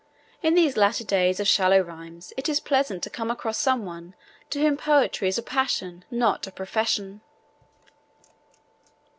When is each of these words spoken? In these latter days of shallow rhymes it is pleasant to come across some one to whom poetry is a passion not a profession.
In 0.41 0.55
these 0.55 0.77
latter 0.77 1.03
days 1.03 1.39
of 1.39 1.47
shallow 1.47 1.79
rhymes 1.81 2.33
it 2.35 2.49
is 2.49 2.59
pleasant 2.59 3.03
to 3.03 3.09
come 3.11 3.29
across 3.29 3.59
some 3.59 3.85
one 3.85 4.15
to 4.49 4.59
whom 4.59 4.75
poetry 4.75 5.27
is 5.27 5.37
a 5.37 5.43
passion 5.43 6.03
not 6.09 6.47
a 6.47 6.51
profession. 6.51 7.21